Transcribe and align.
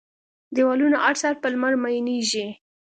دیوالونه، 0.55 0.97
هر 1.05 1.15
سهار 1.21 1.35
په 1.41 1.47
لمر 1.53 1.73
میینیږې 1.83 2.47